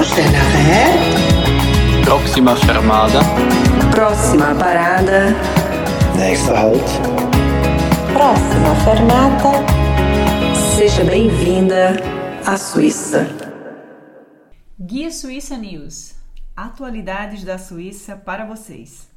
Arrêt. 0.00 0.16
Próxima 2.06 2.56
fermada. 2.56 3.18
Próxima 3.90 4.54
parada. 4.54 5.36
Nächster 6.16 6.56
Halt. 6.56 6.82
Próxima 8.10 8.74
fermata. 8.76 9.52
Seja 10.74 11.04
bem-vinda 11.04 11.96
à 12.46 12.56
Suíça. 12.56 13.28
Guia 14.80 15.10
Suíça 15.10 15.58
News. 15.58 16.14
Atualidades 16.56 17.44
da 17.44 17.58
Suíça 17.58 18.16
para 18.16 18.46
vocês. 18.46 19.09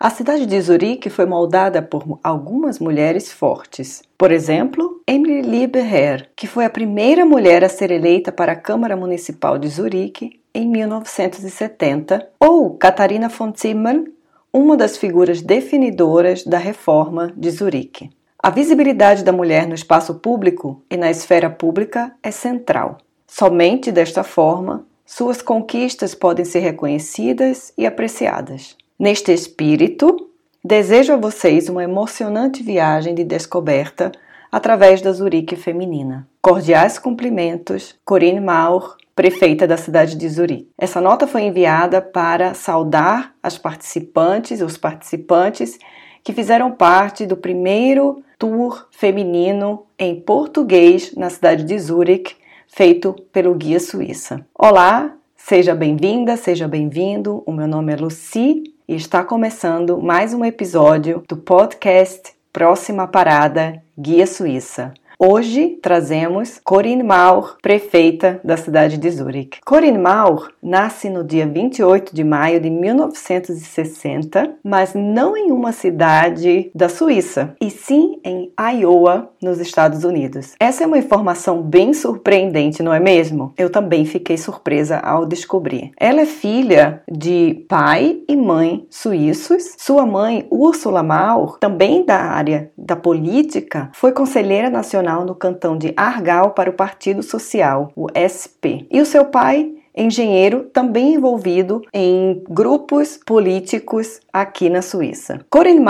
A 0.00 0.10
cidade 0.10 0.46
de 0.46 0.60
Zurique 0.60 1.10
foi 1.10 1.26
moldada 1.26 1.82
por 1.82 2.20
algumas 2.22 2.78
mulheres 2.78 3.32
fortes. 3.32 4.00
Por 4.16 4.30
exemplo, 4.30 5.02
Emily 5.04 5.42
Lieberherr, 5.42 6.28
que 6.36 6.46
foi 6.46 6.64
a 6.64 6.70
primeira 6.70 7.24
mulher 7.24 7.64
a 7.64 7.68
ser 7.68 7.90
eleita 7.90 8.30
para 8.30 8.52
a 8.52 8.56
Câmara 8.56 8.96
Municipal 8.96 9.58
de 9.58 9.66
Zurique 9.66 10.40
em 10.54 10.68
1970, 10.68 12.30
ou 12.38 12.76
Catarina 12.76 13.28
von 13.28 13.52
Zimmern, 13.52 14.04
uma 14.52 14.76
das 14.76 14.96
figuras 14.96 15.42
definidoras 15.42 16.44
da 16.44 16.58
reforma 16.58 17.32
de 17.36 17.50
Zurique. 17.50 18.08
A 18.40 18.50
visibilidade 18.50 19.24
da 19.24 19.32
mulher 19.32 19.66
no 19.66 19.74
espaço 19.74 20.14
público 20.14 20.80
e 20.88 20.96
na 20.96 21.10
esfera 21.10 21.50
pública 21.50 22.14
é 22.22 22.30
central. 22.30 22.98
Somente 23.26 23.90
desta 23.90 24.22
forma, 24.22 24.86
suas 25.04 25.42
conquistas 25.42 26.14
podem 26.14 26.44
ser 26.44 26.60
reconhecidas 26.60 27.72
e 27.76 27.84
apreciadas. 27.84 28.77
Neste 28.98 29.32
espírito, 29.32 30.28
desejo 30.64 31.12
a 31.12 31.16
vocês 31.16 31.68
uma 31.68 31.84
emocionante 31.84 32.64
viagem 32.64 33.14
de 33.14 33.22
descoberta 33.22 34.10
através 34.50 35.00
da 35.00 35.12
Zurique 35.12 35.54
feminina. 35.54 36.28
Cordiais 36.42 36.98
cumprimentos, 36.98 37.94
Corinne 38.04 38.40
Maur, 38.40 38.96
prefeita 39.14 39.68
da 39.68 39.76
cidade 39.76 40.16
de 40.16 40.28
Zurique. 40.28 40.68
Essa 40.76 41.00
nota 41.00 41.28
foi 41.28 41.42
enviada 41.42 42.02
para 42.02 42.54
saudar 42.54 43.36
as 43.40 43.56
participantes, 43.56 44.60
os 44.60 44.76
participantes 44.76 45.78
que 46.24 46.32
fizeram 46.32 46.72
parte 46.72 47.24
do 47.24 47.36
primeiro 47.36 48.20
tour 48.36 48.88
feminino 48.90 49.86
em 49.96 50.20
português 50.20 51.14
na 51.14 51.30
cidade 51.30 51.62
de 51.62 51.78
Zurique, 51.78 52.34
feito 52.66 53.14
pelo 53.32 53.54
Guia 53.54 53.78
Suíça. 53.78 54.44
Olá, 54.52 55.14
seja 55.36 55.72
bem-vinda, 55.72 56.36
seja 56.36 56.66
bem-vindo. 56.66 57.44
O 57.46 57.52
meu 57.52 57.68
nome 57.68 57.92
é 57.92 57.96
Lucy 57.96 58.76
e 58.88 58.94
está 58.94 59.22
começando 59.22 59.98
mais 59.98 60.32
um 60.32 60.42
episódio 60.42 61.22
do 61.28 61.36
podcast 61.36 62.32
Próxima 62.50 63.06
Parada 63.06 63.82
Guia 63.98 64.26
Suíça. 64.26 64.94
Hoje 65.20 65.76
trazemos 65.82 66.60
Corinne 66.62 67.02
Maur, 67.02 67.56
prefeita 67.60 68.40
da 68.44 68.56
cidade 68.56 68.96
de 68.96 69.10
Zurique. 69.10 69.58
Corinne 69.66 69.98
Maur 69.98 70.52
nasce 70.62 71.10
no 71.10 71.24
dia 71.24 71.44
28 71.44 72.14
de 72.14 72.22
maio 72.22 72.60
de 72.60 72.70
1960, 72.70 74.58
mas 74.62 74.94
não 74.94 75.36
em 75.36 75.50
uma 75.50 75.72
cidade 75.72 76.70
da 76.72 76.88
Suíça, 76.88 77.56
e 77.60 77.68
sim 77.68 78.20
em 78.24 78.52
Iowa, 78.76 79.28
nos 79.42 79.58
Estados 79.58 80.04
Unidos. 80.04 80.54
Essa 80.60 80.84
é 80.84 80.86
uma 80.86 80.98
informação 80.98 81.62
bem 81.62 81.92
surpreendente, 81.92 82.80
não 82.80 82.94
é 82.94 83.00
mesmo? 83.00 83.52
Eu 83.58 83.70
também 83.70 84.04
fiquei 84.04 84.36
surpresa 84.36 84.98
ao 84.98 85.26
descobrir. 85.26 85.90
Ela 85.98 86.20
é 86.20 86.26
filha 86.26 87.02
de 87.10 87.66
pai 87.68 88.20
e 88.28 88.36
mãe 88.36 88.86
suíços. 88.88 89.74
Sua 89.78 90.06
mãe, 90.06 90.46
Ursula 90.48 91.02
Maur, 91.02 91.58
também 91.58 92.04
da 92.04 92.18
área 92.18 92.70
da 92.78 92.94
política, 92.94 93.90
foi 93.92 94.12
conselheira 94.12 94.70
nacional 94.70 95.07
no 95.24 95.34
cantão 95.34 95.76
de 95.76 95.92
Argau 95.96 96.50
para 96.50 96.70
o 96.70 96.74
Partido 96.74 97.22
Social, 97.22 97.90
o 97.96 98.06
SP. 98.14 98.86
E 98.90 99.00
o 99.00 99.06
seu 99.06 99.24
pai 99.24 99.72
engenheiro 99.98 100.64
também 100.72 101.14
envolvido 101.14 101.82
em 101.92 102.42
grupos 102.48 103.18
políticos 103.26 104.20
aqui 104.32 104.70
na 104.70 104.80
Suíça. 104.80 105.40
Corinne 105.50 105.84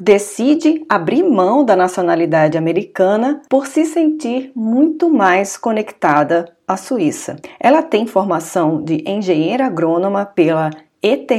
decide 0.00 0.84
abrir 0.88 1.24
mão 1.24 1.64
da 1.64 1.74
nacionalidade 1.74 2.56
americana 2.56 3.42
por 3.48 3.66
se 3.66 3.84
sentir 3.84 4.52
muito 4.54 5.10
mais 5.10 5.56
conectada 5.56 6.52
à 6.66 6.76
Suíça. 6.76 7.36
Ela 7.58 7.82
tem 7.82 8.06
formação 8.06 8.82
de 8.82 9.02
engenheira 9.06 9.66
agrônoma 9.66 10.24
pela 10.24 10.70
ETH 11.00 11.30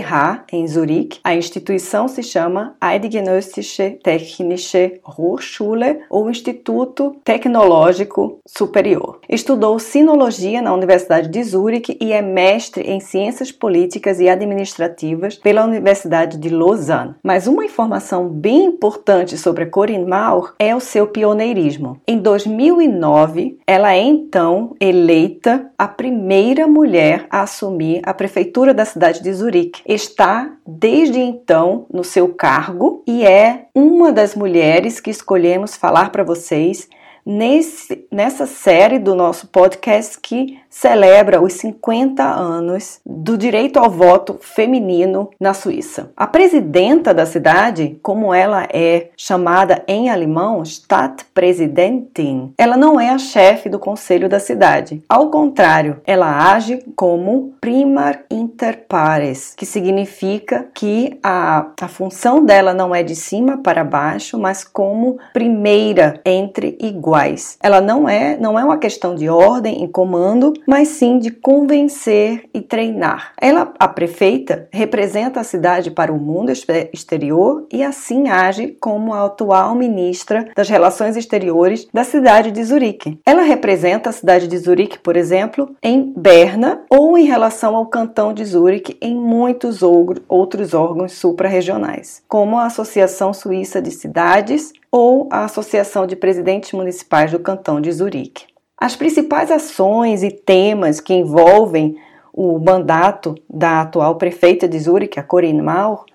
em 0.54 0.66
Zurique. 0.66 1.20
A 1.22 1.36
instituição 1.36 2.08
se 2.08 2.24
chama 2.24 2.76
Eidgenössische 2.82 4.00
Technische 4.02 5.02
Hochschule 5.04 6.00
ou 6.10 6.30
Instituto 6.30 7.18
Tecnológico 7.26 8.40
Superior. 8.48 9.20
Estudou 9.28 9.78
sinologia 9.78 10.62
na 10.62 10.74
Universidade 10.74 11.28
de 11.28 11.44
Zurique 11.44 11.98
e 12.00 12.14
é 12.14 12.22
mestre 12.22 12.84
em 12.84 13.02
ciências 13.02 13.52
políticas 13.52 14.22
e 14.22 14.30
administrativas 14.30 15.36
pela 15.36 15.66
Universidade 15.66 16.38
de 16.38 16.50
Lausanne. 16.50 17.16
Mas 17.22 17.46
uma 17.46 17.66
informação 17.66 18.30
bem 18.30 18.64
importante 18.64 19.38
sobre 19.38 19.66
a 19.66 19.70
Corinne 19.70 20.06
Maur 20.06 20.54
é 20.58 20.74
o 20.74 20.80
seu 20.80 21.08
pioneirismo. 21.08 22.00
Em 22.08 22.18
2009, 22.18 23.58
ela 23.68 23.94
é 23.94 24.02
então 24.02 24.74
eleita 24.80 25.70
a 25.78 25.88
primeira 25.88 26.66
mulher 26.66 27.28
a 27.30 27.42
assumir 27.42 28.02
a 28.04 28.14
prefeitura 28.14 28.74
da 28.74 28.86
cidade 28.86 29.22
de 29.22 29.34
Zurique 29.34 29.49
Zurique. 29.50 29.82
Está 29.86 30.52
desde 30.66 31.20
então 31.20 31.88
no 31.92 32.04
seu 32.04 32.30
cargo 32.30 33.04
e 33.08 33.26
é 33.26 33.66
uma 33.74 34.12
das 34.12 34.36
mulheres 34.36 35.00
que 35.00 35.10
escolhemos 35.10 35.76
falar 35.76 36.12
para 36.12 36.24
vocês 36.24 36.88
nesse, 37.30 38.08
nessa 38.12 38.48
série 38.48 38.98
do 38.98 39.14
nosso 39.14 39.48
podcast 39.50 40.20
que 40.20 40.58
celebra 40.68 41.42
os 41.42 41.54
50 41.54 42.24
anos 42.24 43.00
do 43.06 43.38
direito 43.38 43.78
ao 43.78 43.90
voto 43.90 44.38
feminino 44.42 45.30
na 45.40 45.54
Suíça. 45.54 46.12
A 46.18 46.26
presidenta 46.26 47.14
da 47.14 47.28
cidade, 47.28 48.00
como 48.02 48.34
ela 48.34 48.68
é 48.74 49.10
chamada 49.16 49.84
em 49.88 50.10
alemão, 50.10 50.64
Stadtpräsidentin, 50.64 52.54
ela 52.58 52.76
não 52.76 53.00
é 53.00 53.10
a 53.10 53.18
chefe 53.20 53.70
do 53.70 53.78
conselho 53.78 54.28
da 54.28 54.40
cidade. 54.40 55.04
Ao 55.08 55.30
contrário, 55.30 56.02
ela 56.06 56.52
age 56.52 56.84
como 56.96 57.54
primar 57.62 58.24
inter 58.32 58.86
pares, 58.88 59.54
que 59.56 59.66
significa 59.66 60.68
que 60.74 61.20
a, 61.22 61.68
a 61.80 61.88
função 61.88 62.44
dela 62.44 62.74
não 62.74 62.94
é 62.96 63.04
de 63.04 63.16
cima 63.16 63.58
para 63.58 63.84
baixo, 63.84 64.40
mas 64.40 64.64
como 64.64 65.20
primeira 65.34 66.20
entre 66.26 66.78
iguais 66.80 67.19
iguais. 67.20 67.58
Ela 67.62 67.82
não 67.82 68.08
é, 68.08 68.38
não 68.38 68.58
é 68.58 68.64
uma 68.64 68.78
questão 68.78 69.16
de 69.16 69.30
ordem 69.30 69.84
e 69.84 69.88
comando, 69.88 70.54
mas 70.68 70.90
sim 70.90 71.20
de 71.20 71.32
convencer 71.32 72.50
e 72.54 72.62
treinar. 72.62 73.34
Ela, 73.40 73.74
a 73.78 73.88
prefeita, 73.88 74.68
representa 74.72 75.40
a 75.40 75.44
cidade 75.44 75.92
para 75.92 76.14
o 76.14 76.20
mundo 76.20 76.52
exterior 76.94 77.68
e 77.72 77.84
assim 77.84 78.30
age 78.30 78.78
como 78.80 79.14
a 79.14 79.26
atual 79.26 79.76
ministra 79.76 80.48
das 80.56 80.70
Relações 80.70 81.18
Exteriores 81.18 81.88
da 81.94 82.04
cidade 82.04 82.52
de 82.52 82.64
Zurique. 82.64 83.20
Ela 83.26 83.42
representa 83.42 84.10
a 84.10 84.14
cidade 84.14 84.48
de 84.48 84.58
Zurique, 84.58 85.00
por 85.00 85.16
exemplo, 85.16 85.76
em 85.84 86.14
Berna 86.16 86.82
ou 86.90 87.18
em 87.18 87.26
relação 87.26 87.76
ao 87.76 87.86
cantão 87.88 88.34
de 88.34 88.46
Zurique 88.46 88.98
em 89.02 89.16
muitos 89.16 89.82
outros 89.84 90.74
órgãos 90.74 91.14
suprarregionais, 91.14 92.22
como 92.28 92.58
a 92.58 92.66
Associação 92.66 93.34
Suíça 93.34 93.82
de 93.82 93.92
Cidades 93.92 94.72
ou 94.92 95.28
a 95.32 95.46
Associação 95.46 96.08
de 96.08 96.16
Presidentes 96.16 96.72
Municipais 96.72 97.32
do 97.32 97.40
Cantão 97.40 97.80
de 97.80 97.92
Zurique. 97.92 98.46
As 98.78 98.96
principais 98.96 99.52
ações 99.52 100.24
e 100.24 100.32
temas 100.32 101.00
que 101.00 101.14
envolvem 101.14 101.98
o 102.34 102.58
mandato 102.60 103.36
da 103.50 103.82
atual 103.82 104.16
prefeita 104.16 104.68
de 104.68 104.80
Zurique, 104.80 105.20
a 105.20 105.24
Corinne 105.24 105.62
Maur, 105.62 106.06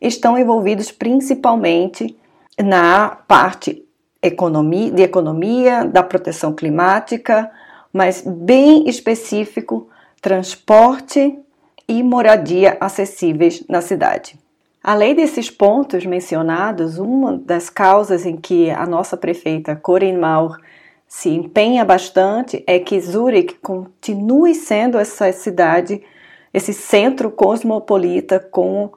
estão 0.00 0.38
envolvidos 0.38 0.90
principalmente 0.90 2.16
na 2.58 3.08
parte 3.26 3.84
de 4.22 5.02
economia, 5.02 5.84
da 5.84 6.02
proteção 6.02 6.52
climática, 6.52 7.50
mas 7.92 8.22
bem 8.26 8.88
específico, 8.88 9.88
transporte 10.20 11.38
e 11.88 12.02
moradia 12.02 12.76
acessíveis 12.80 13.64
na 13.68 13.80
cidade. 13.80 14.39
Além 14.82 15.14
desses 15.14 15.50
pontos 15.50 16.06
mencionados, 16.06 16.98
uma 16.98 17.36
das 17.36 17.68
causas 17.68 18.24
em 18.24 18.36
que 18.36 18.70
a 18.70 18.86
nossa 18.86 19.16
prefeita 19.16 19.76
Corinne 19.76 20.18
Maur 20.18 20.56
se 21.06 21.28
empenha 21.28 21.84
bastante 21.84 22.64
é 22.66 22.78
que 22.78 22.98
Zurich 22.98 23.56
continue 23.56 24.54
sendo 24.54 24.96
essa 24.96 25.30
cidade, 25.32 26.02
esse 26.54 26.72
centro 26.72 27.30
cosmopolita 27.30 28.40
com 28.40 28.90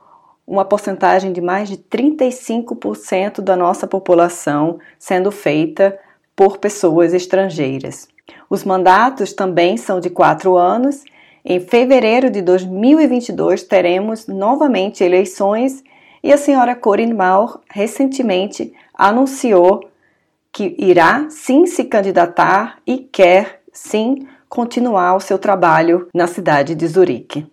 uma 0.48 0.64
porcentagem 0.64 1.34
de 1.34 1.42
mais 1.42 1.68
de 1.68 1.78
35% 1.78 3.42
da 3.42 3.56
nossa 3.56 3.86
população 3.86 4.80
sendo 4.98 5.32
feita 5.32 6.00
por 6.36 6.60
pessoas 6.60 7.14
estrangeiras. 7.14 8.08
Os 8.50 8.64
mandatos 8.64 9.34
também 9.34 9.76
são 9.76 10.00
de 10.00 10.10
quatro 10.10 10.56
anos 10.56 11.04
em 11.46 11.60
fevereiro 11.60 12.30
de 12.30 12.42
2022 12.42 13.64
teremos 13.64 14.28
novamente 14.28 15.04
eleições 15.04 15.84
e 16.24 16.32
a 16.32 16.38
senhora 16.38 16.74
Corinne 16.74 17.14
Maur 17.14 17.60
recentemente 17.70 18.74
anunciou 18.94 19.90
que 20.54 20.76
irá 20.78 21.28
sim 21.30 21.66
se 21.66 21.84
candidatar 21.84 22.78
e 22.88 22.98
quer 22.98 23.62
sim 23.74 24.26
continuar 24.48 25.16
o 25.16 25.20
seu 25.20 25.38
trabalho 25.38 26.08
na 26.14 26.28
cidade 26.28 26.76
de 26.76 26.88
Zurique. 26.88 27.46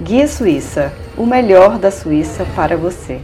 Guia 0.00 0.26
Suíça, 0.26 0.92
o 1.16 1.26
melhor 1.26 1.78
da 1.78 1.90
Suíça 1.90 2.46
para 2.56 2.76
você. 2.76 3.20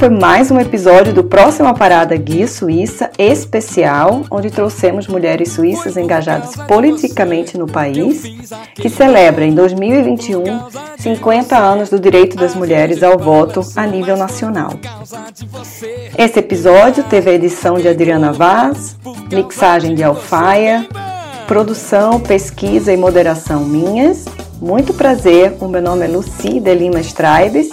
Foi 0.00 0.08
mais 0.08 0.50
um 0.50 0.58
episódio 0.58 1.12
do 1.12 1.22
Próxima 1.22 1.74
Parada 1.74 2.16
Guia 2.16 2.48
Suíça 2.48 3.10
especial, 3.18 4.22
onde 4.30 4.50
trouxemos 4.50 5.06
mulheres 5.06 5.52
suíças 5.52 5.94
engajadas 5.94 6.56
politicamente 6.66 7.58
no 7.58 7.66
país, 7.66 8.22
que 8.74 8.88
celebra 8.88 9.44
em 9.44 9.54
2021 9.54 10.42
50 10.98 11.54
anos 11.54 11.90
do 11.90 12.00
direito 12.00 12.34
das 12.34 12.54
mulheres 12.54 13.02
ao 13.02 13.18
voto 13.18 13.60
a 13.76 13.86
nível 13.86 14.16
nacional. 14.16 14.70
Esse 16.16 16.38
episódio 16.38 17.04
teve 17.04 17.28
a 17.28 17.34
edição 17.34 17.74
de 17.74 17.86
Adriana 17.86 18.32
Vaz, 18.32 18.96
mixagem 19.30 19.94
de 19.94 20.02
Alfaia, 20.02 20.88
produção, 21.46 22.18
pesquisa 22.18 22.90
e 22.90 22.96
moderação 22.96 23.66
minhas. 23.66 24.24
Muito 24.62 24.94
prazer, 24.94 25.54
o 25.60 25.68
meu 25.68 25.82
nome 25.82 26.06
é 26.06 26.08
Luci 26.08 26.58
de 26.58 26.74
Lima 26.74 27.00
Straibes 27.00 27.68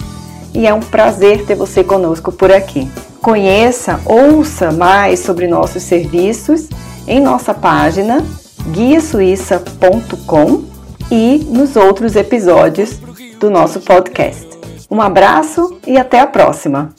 e 0.58 0.66
é 0.66 0.74
um 0.74 0.80
prazer 0.80 1.46
ter 1.46 1.54
você 1.54 1.84
conosco 1.84 2.32
por 2.32 2.52
aqui. 2.52 2.90
Conheça, 3.22 4.02
ouça 4.06 4.72
mais 4.72 5.20
sobre 5.20 5.46
nossos 5.46 5.84
serviços 5.84 6.68
em 7.08 7.22
nossa 7.22 7.54
página 7.54 8.26
guiasuíça.com 8.72 10.64
e 11.12 11.46
nos 11.48 11.76
outros 11.76 12.16
episódios 12.16 13.00
do 13.40 13.52
nosso 13.52 13.80
podcast. 13.82 14.48
Um 14.90 15.00
abraço 15.00 15.78
e 15.86 15.96
até 15.96 16.20
a 16.20 16.28
próxima! 16.28 16.90